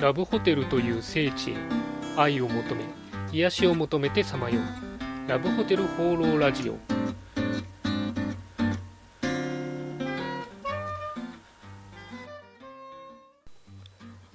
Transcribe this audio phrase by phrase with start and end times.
[0.00, 1.54] ラブホテルという聖地へ
[2.16, 2.84] 愛を求め
[3.32, 5.30] 癒しを求めてさまよう。
[5.30, 6.76] ラブホテル放浪ラジオ。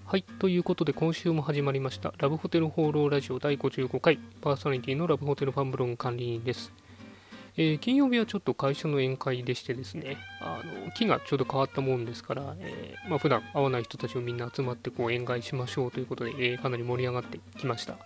[0.06, 2.14] はいということで今週も始まりました。
[2.18, 4.18] ラブホテル放浪ラジオ第55回。
[4.42, 6.74] パーソナリティのラブホテルファンブログ管理人です。
[7.62, 17.98] えー、金曜日はちょっと会社の宴会でしてですね、あの木がちょうど変わったもんですから、えーまあ、普段会わない人たちをみんな集まってこう宴会しましょうということで、えー、かなり盛り上がってきました。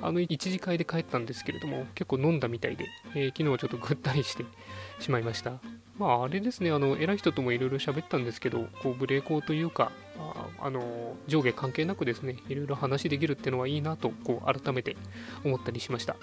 [0.00, 4.46] あの一次会で帰ったんですけれども、結構飲んだみたいで、えー、昨日はちょっとぐったりして
[4.98, 5.60] しまいました。
[5.98, 14.96] まあ、あれですね、あの偉い人ともいろいろ喋ったんですけど、こうブレーコーというか、ああの上下関係なくですね、いろいろ話できるっていうのはいいなとこう改めて
[15.44, 16.16] 思ったりしました。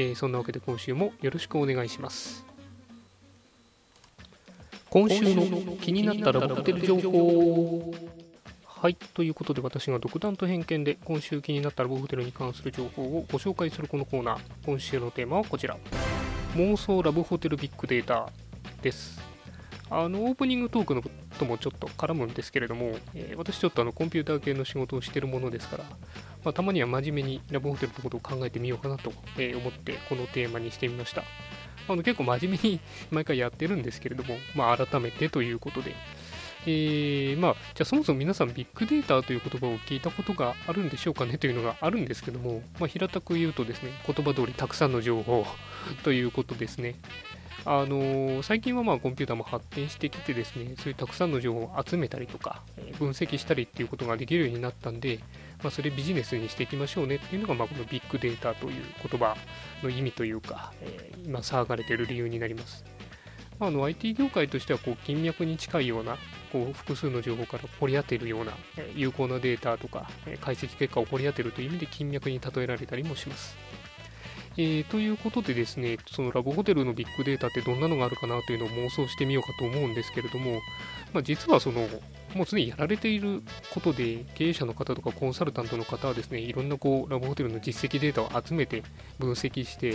[0.00, 2.44] えー、そんなわけで今週もよろしくお願いします。
[4.90, 7.92] 今週の気になったラブホテル情報。
[8.64, 14.40] はい、ということで私が独断と偏見で今週気になったラブホテルに関する情報をご紹介するこのコーナー。
[14.64, 15.76] 今週のテーマはこちら。
[16.54, 18.30] 妄想ラブホテルビッグデータ
[18.80, 19.20] です。
[19.90, 21.02] あのオープニングトークの
[21.38, 25.84] ともちょっと絡むんですけれども、えー、私ちょっとあのコンピューター系の仕事をしてるものですから、
[26.48, 31.22] まあ、たまには真面目にラブホテルのことを考えてみようかなと、え思ってこのテーマにしてみました。
[31.86, 35.94] あの結構真面目に毎回やってるんですけれども、まあ、改めてということで、
[36.70, 45.46] えー、まあ、じゃあそもそも皆さんビッグデータという言葉を聞いたことがあるんでしょうかねというのがあるんですけども、まあ、平たく言うとですね、言葉通りたくさんの情報
[46.04, 46.96] ということですね。
[47.64, 52.62] あのー、最近はまあコンピューターも発展してきてですね、そういうたくさんの情報を集めたりとか、
[52.98, 55.20] 分析したりっていうことができるようになったんで、
[55.62, 59.36] まあ、それビジネスにしていきましょうねっていうのが、まあ、このビッグデータという言葉
[59.82, 62.84] の意味というか、えー、今騒がれている理由になります。
[63.58, 66.16] ま、あの IT 業界としてはこう金脈に近いような
[66.52, 68.52] こう複数の情報から掘り当てるような、
[68.94, 70.10] 有効なデータとか、
[70.40, 73.56] 解析結果を掘り当てるという意味で金脈に例えられたりもします。
[74.60, 80.60] えー、ということでですね、そのラブホテルのビッグデータってどんなのがあるかなというのを妄想してみようかと思うんですけれども、
[81.12, 81.86] まあ、実はその、
[82.34, 88.82] もうすでにやられていることで、経営者の方とかコンサルタントの方はですね、いろんなこうラブホテルの実績データを集めて
[89.20, 89.94] 分析して、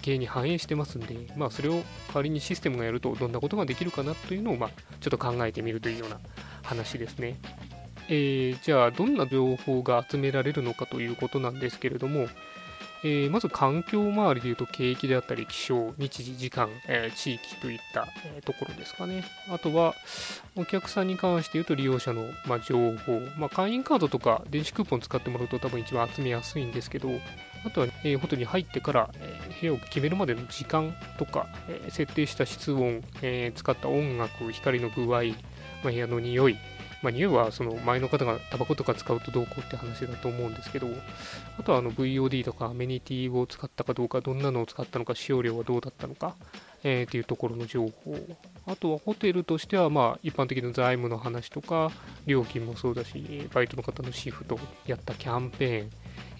[0.00, 1.82] 経営に反映してますんで、まあ、それを代
[2.14, 6.18] わりにシステムがやるとどんなことができるかなというのを、まあ、ちょっと考えてみるというような
[6.62, 7.36] 話ですね。
[8.08, 12.26] えー、じゃあ、どんな情報が集められるのかということなんですけれども、
[13.04, 19.24] えー、まず環境周りでいうと景気であったり気象、日時、時間、えー、地域といった、えー、ところですかね。
[19.50, 19.94] あとは
[20.56, 27.08] お客さんに関して言うと利用者の、まあ、情報、まあ、会員カードとか電子クーポン使ってもらうと多分一番集めやすいんですけど、
[27.64, 35.18] あとは、えー、ホテルに入ってから、え、部屋を決めるまでの時間とか、え、設定した室温、え、使った音楽、光の具合、ま
[35.86, 36.56] あ、部屋の匂い、
[37.02, 40.88] まあ、匂いはその前の方がタバコとか使うとどうこうって話だと思うんですけど、
[41.58, 46.34] あとはあの VOD とかアメニティを使ったかどうか、どんなのを使ったのか、使用量はどうだったのか、
[46.82, 48.18] えー、っていうところの情報。
[48.66, 51.92] あとはホテルとしては、まあ、一般的な財務の話とか、
[52.26, 55.90] 料金もそうだし、バイトの方のシフト、やったキャンペーン、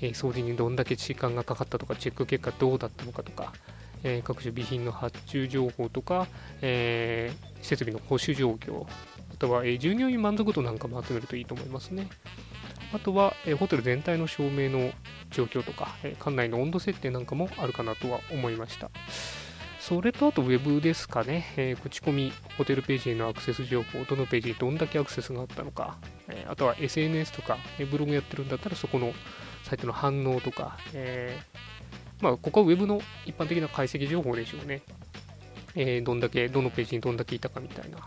[0.00, 3.52] えー、掃除にどんだけ時間がかかったとか、チェック結果どうだったのかとか、
[4.02, 6.26] えー、各種備品の発注情報とか、
[6.60, 8.86] えー、設備の保守状況、
[9.32, 12.08] あとは、えー、従業員満足度なんかも集めるといいと思いますね。
[12.92, 14.92] あとは、え、ホテル全体の照明の
[15.30, 18.90] 状況とか、え、館内の温度設定なんかもあるかなとは思いました。
[19.78, 25.98] それとあと Web ですかね、えー、口コミ、ホテルページへのアクセス情報、どのページにどんだけアクセスがあったのか、
[26.28, 29.12] えー、あとは SNS とか、え、ブログやってるんだったらそこの
[29.64, 31.38] サイトの反応とか、え、
[32.20, 34.82] まあ、ここは Web の一般的な解析情報でしょうね。
[35.74, 37.98] えー、どんだけ、どのページにどんだけいたかみたいな。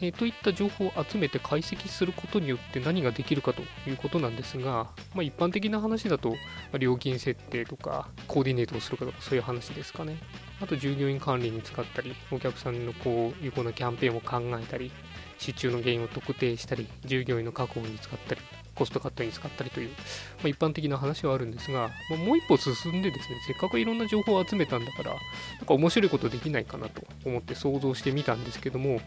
[0.00, 6.36] えー、といった情報を集めて解析することによって何ができるかということなんですが、まあ、一般的な話だと、ま
[6.74, 10.16] あ、料金設定とかコーディネートをするかとかそういう話ですかね。
[10.60, 14.90] あと従業員管理に使ったり、お客さんのこう有効なキャンペーンを考えたり、
[15.38, 18.40] 支柱の原因を特定したり、従業員の確保に使ったり、
[18.74, 19.96] コストカットに使ったりという、ま
[20.44, 25.16] あ、一般的な話はあるんですが、まあ、もう一歩進んでですね、せっかくいろんな情報を集めたんだから、な
[25.62, 29.00] んか面白いことできないかなと思って想像してみたんですけども、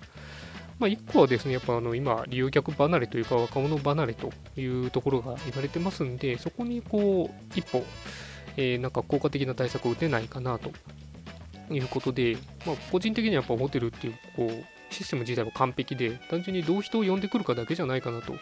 [0.79, 7.83] まあ、1個はですね、やっぱあの今、利用客離れというか、若者離れというところが言われてますんで、そこにこう、一歩、
[8.57, 10.71] えー、なんか効果的な対策を打てないかなと
[11.73, 18.35] いうことで、まあ、個人的にはやっぱホテルっていう、こう、システム自体は完璧で、単純にどう人を呼んでくるかだけじゃないかなと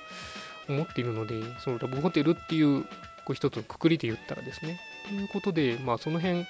[0.69, 2.83] 思っているので、そのラブホテルっていう
[3.25, 6.44] こう一つのくくりで言ったらですね、ということで、まあ、その辺、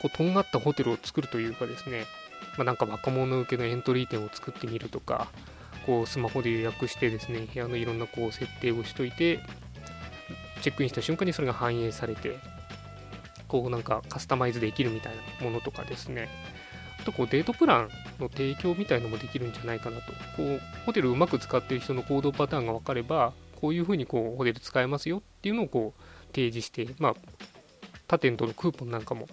[0.00, 2.06] こうとんがったホテルを作るというかですね、
[2.56, 5.28] まあ、なんか若者向けのエントリー店を作ってみるとか、
[5.86, 9.40] こうスマホで予約してですね、部屋のいろんなこう設定をしといて、
[10.62, 12.38] チェックインした瞬間にそれが反映されて
[13.48, 16.28] こうなんかカスタマイズできるみたいなものとかですね。
[17.00, 17.88] あとこうデートプラン
[18.20, 20.12] の提供みたいのもできるんじゃないかなと。
[20.36, 27.14] こうホテルをうまく使っている人の行動パターンが分かればこういうふうにこうホテル使えますよっていうのをこう提示してまあ
[28.08, 29.28] 他店とのクーポンなんかも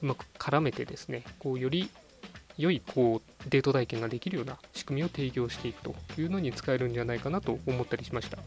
[0.00, 1.90] うまく絡めてですねこうより
[2.56, 8.38] 良いこうデート体験ができるような仕組みを提供していくというのに使えるんじゃないかなと思ったりしました。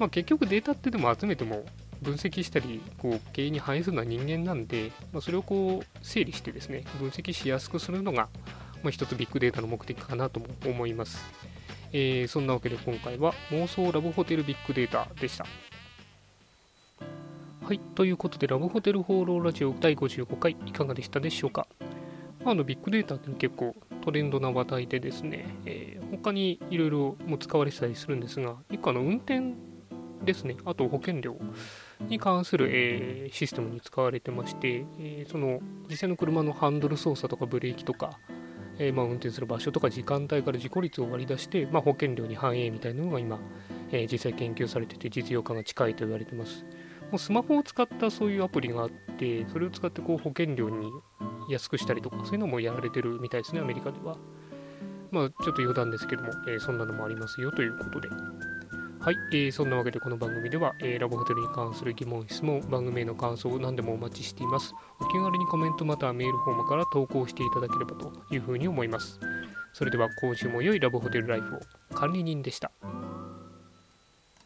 [0.00, 1.64] まあ、結局データってでも集めても
[2.02, 8.28] 分析したりこう経営に反映するのは人間なんで、まあ、それをこう整理してですね分析しやすくするのが、
[8.82, 11.24] まあ、一つビッグデータの目的かなとも思います、
[11.96, 15.46] えー、そんなわけで今回は妄想ラブホテルビッグデータでした。
[17.62, 21.68] はいということでラブホテル放浪ラジオ第55回いかがでしたでしょうか？
[22.44, 29.54] あのビッグデータって結構トレンドな話題でですね、えー、他にいろいろ使われてたりするんですが、一個の運転
[30.24, 31.36] ですね、あと保険料
[32.08, 38.18] に関する、えー、システムに使われてまして、えー、その実際の車のハンドル操作とかブレーキとか、
[38.78, 43.38] えまあ、運転する場所とか時間帯から事故率を割り出して、まあ、保険料に反映みたいなのが今、
[43.92, 46.64] え実際研究されてて実用化が近いと言われてます。
[47.10, 50.90] もうスマホを使ったそういうアプリがあって、それを使ってこう保険料に
[51.50, 54.18] 安くしたりとか、そういうのもやられてるみたいですね、アメリカでは。
[55.10, 58.08] まあ、ちょっと余談ですけども、えー、そんなのもありますよということで。
[59.04, 64.72] はい、えー、そんなわけでこの番組では、えー、ラブホテルに関する疑問、質問、番組への感想を何でもお待ちしています。
[64.98, 69.20] お気軽にコメントまたはメールフォームから投稿していただければというふうに思います。
[69.74, 71.60] それでは今週も良いラブホテルライフを
[71.94, 72.72] 管理人でした。